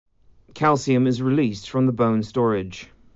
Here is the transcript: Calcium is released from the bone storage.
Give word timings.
Calcium 0.55 1.05
is 1.05 1.21
released 1.21 1.69
from 1.69 1.85
the 1.85 1.91
bone 1.91 2.23
storage. 2.23 2.89